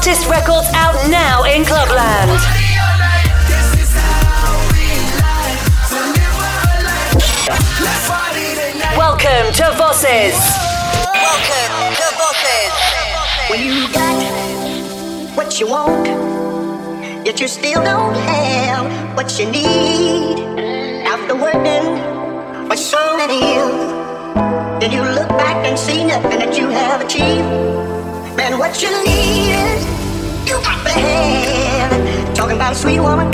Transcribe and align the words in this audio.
Artist 0.00 0.30
records 0.30 0.66
out 0.72 0.94
now 1.10 1.44
in 1.44 1.62
Clubland. 1.62 2.30
Welcome 8.96 9.52
to 9.52 9.76
Bosses. 9.76 10.40
Welcome 11.12 11.92
to 12.00 12.06
Bosses. 12.16 12.72
Well, 13.50 13.60
you 13.60 13.92
got 13.92 15.36
what 15.36 15.60
you 15.60 15.68
want, 15.68 16.06
yet 17.26 17.38
you 17.38 17.46
still 17.46 17.84
don't 17.84 18.14
have 18.14 19.14
what 19.14 19.38
you 19.38 19.50
need. 19.50 20.38
After 21.04 21.34
working 21.36 22.66
for 22.70 22.76
so 22.78 23.18
many 23.18 23.38
years, 23.52 24.80
then 24.80 24.92
you 24.92 25.02
look 25.02 25.28
back 25.28 25.66
and 25.66 25.78
see 25.78 26.04
nothing 26.04 26.38
that 26.38 26.56
you 26.56 26.68
have 26.70 27.02
achieved 27.02 27.79
and 28.50 28.58
what 28.58 28.82
you 28.82 28.90
need 29.04 29.52
is 29.52 29.84
you 30.48 30.56
got 30.62 30.82
the 30.82 30.90
hand. 30.90 32.36
Talking 32.36 32.56
about 32.56 32.72
a 32.72 32.74
sweet 32.74 32.98
woman 32.98 33.30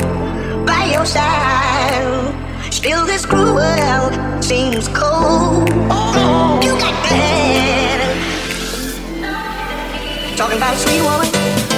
by 0.67 0.91
your 0.93 1.07
side. 1.07 2.35
Still, 2.71 3.07
this 3.07 3.25
cruel 3.25 3.55
world 3.55 4.45
seems 4.45 4.89
cold. 4.89 5.71
Oh, 5.91 6.61
you 6.63 6.73
got 6.73 7.03
the 7.03 7.15
hand. 7.15 8.03
Talking 10.37 10.59
about 10.59 10.75
a 10.75 10.79
sweet 10.79 11.03
woman. 11.03 11.76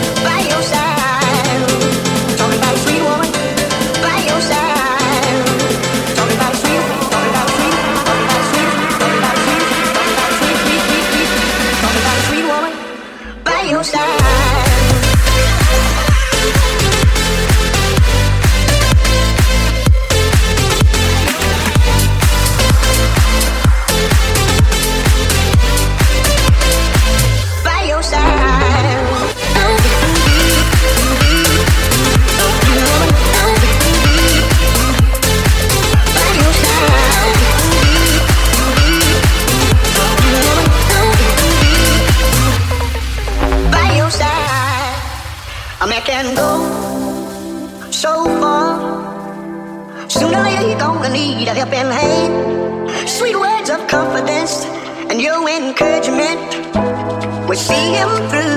him 57.98 58.28
through. 58.30 58.47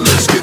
let's 0.00 0.26
go. 0.26 0.33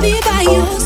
be 0.00 0.20
by 0.22 0.42
your 0.42 0.83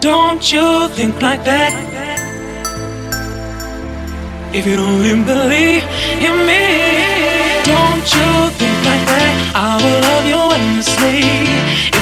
Don't 0.00 0.52
you 0.52 0.88
think 0.90 1.20
like 1.20 1.42
that? 1.44 1.74
If 4.54 4.64
you 4.64 4.76
don't 4.76 5.04
even 5.04 5.24
believe 5.24 5.82
in 6.22 6.46
me, 6.46 6.62
don't 7.64 8.06
you 8.14 8.30
think 8.58 8.78
like 8.86 9.04
that? 9.10 9.34
I 9.56 9.74
will 9.82 10.00
love 10.08 10.26
you 10.30 10.42
endlessly. 10.54 11.97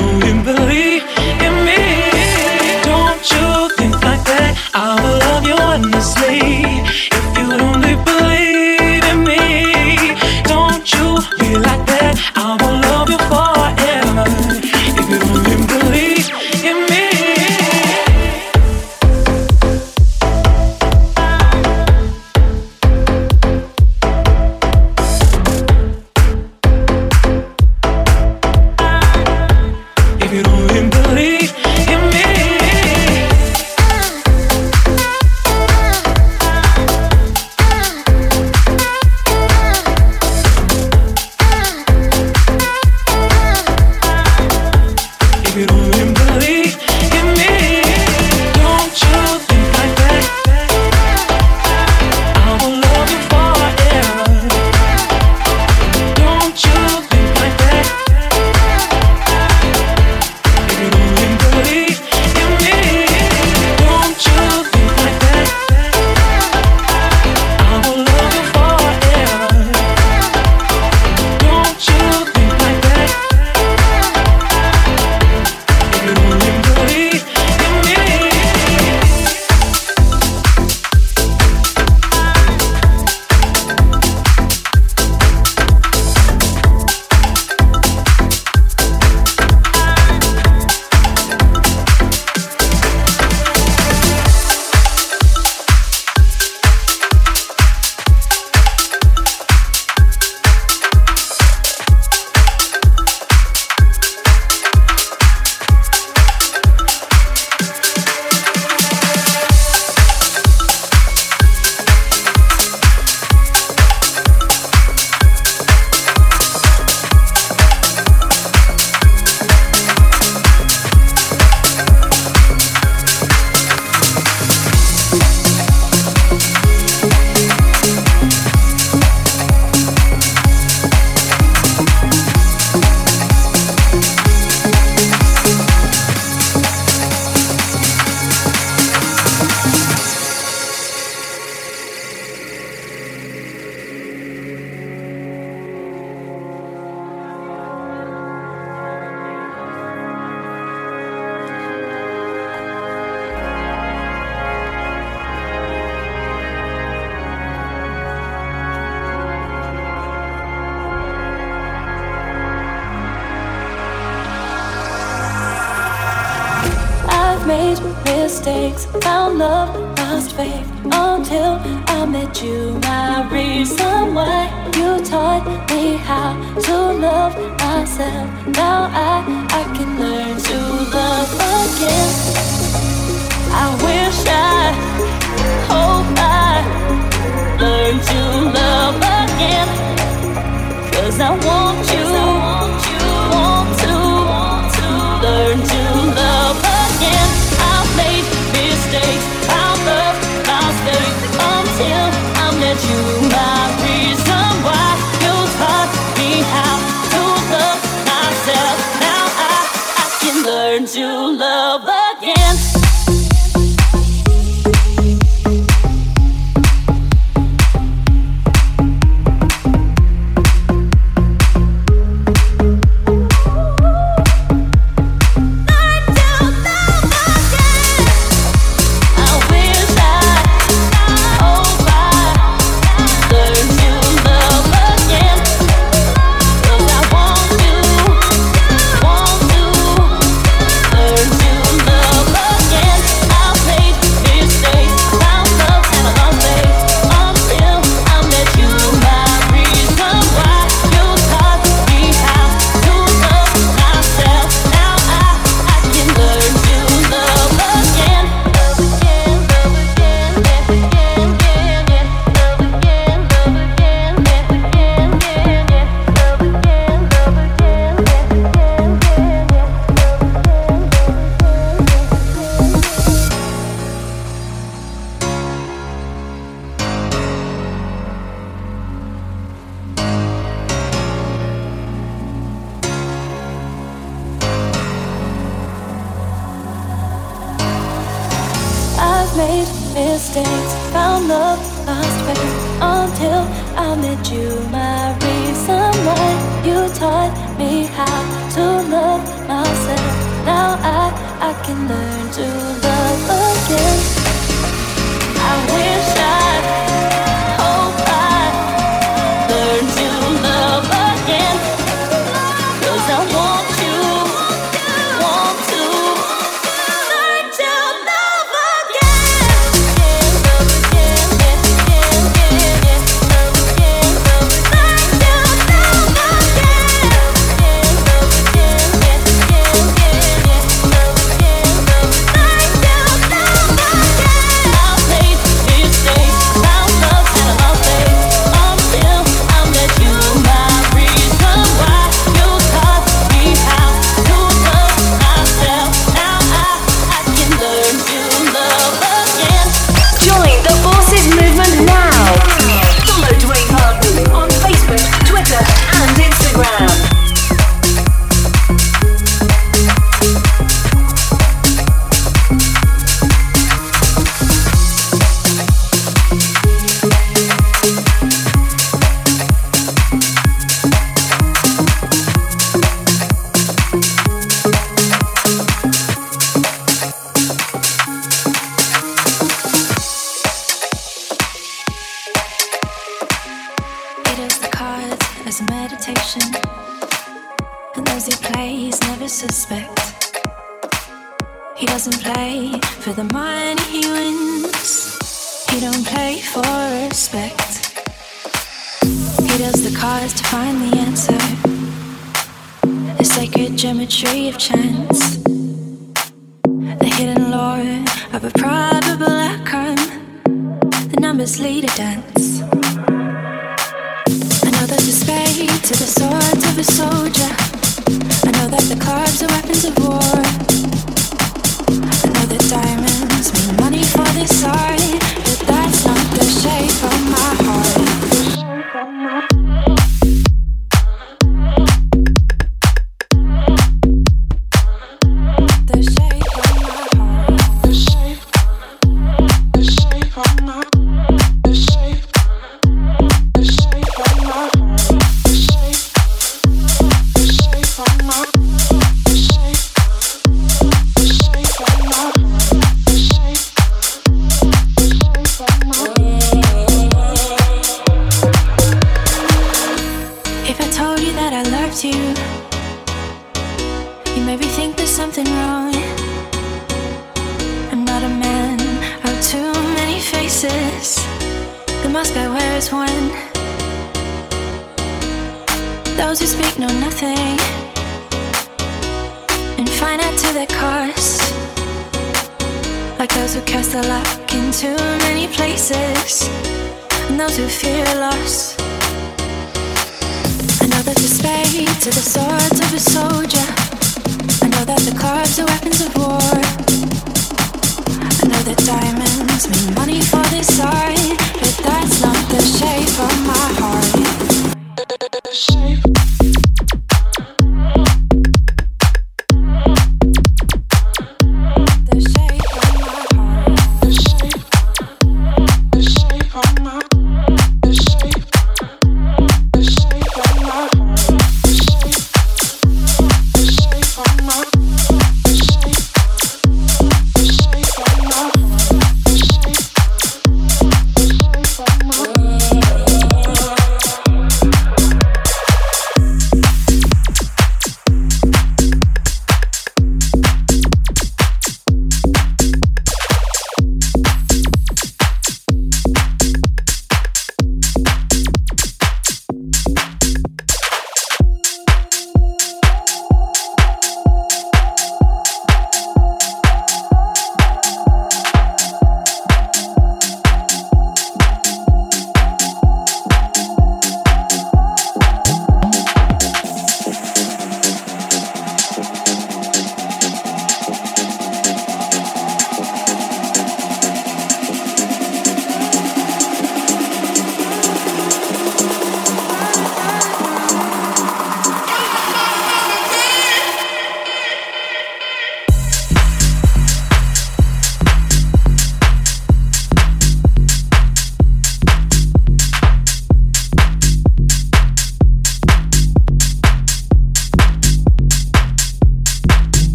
You 0.00 0.20
don't 0.20 0.44
believe 0.44 0.89